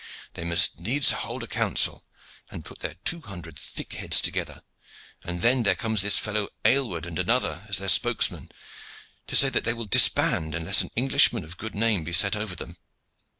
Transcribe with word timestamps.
They 0.33 0.43
must 0.43 0.79
needs 0.79 1.11
hold 1.11 1.43
a 1.43 1.47
council 1.47 2.03
and 2.49 2.65
put 2.65 2.79
their 2.79 2.95
two 3.05 3.21
hundred 3.21 3.59
thick 3.59 3.93
heads 3.93 4.19
together, 4.19 4.63
and 5.23 5.43
then 5.43 5.61
there 5.61 5.75
comes 5.75 6.01
this 6.01 6.17
fellow 6.17 6.49
Aylward 6.65 7.05
and 7.05 7.19
another, 7.19 7.63
as 7.69 7.77
their 7.77 7.87
spokesmen, 7.87 8.49
to 9.27 9.35
say 9.35 9.49
that 9.49 9.63
they 9.63 9.75
will 9.75 9.85
disband 9.85 10.55
unless 10.55 10.81
an 10.81 10.89
Englishman 10.95 11.43
of 11.43 11.57
good 11.57 11.75
name 11.75 12.03
be 12.03 12.13
set 12.13 12.35
over 12.35 12.55
them. 12.55 12.77